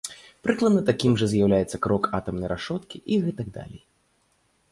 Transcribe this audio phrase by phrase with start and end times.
[0.45, 3.81] Прыкладна такім жа з'яўляецца крок атамнай рашоткі і гэтак далей.